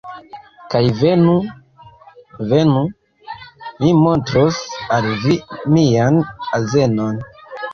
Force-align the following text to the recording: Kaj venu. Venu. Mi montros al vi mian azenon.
Kaj 0.73 0.79
venu. 1.01 1.33
Venu. 2.53 2.81
Mi 3.83 3.93
montros 4.07 4.63
al 4.97 5.09
vi 5.27 5.37
mian 5.77 6.19
azenon. 6.61 7.25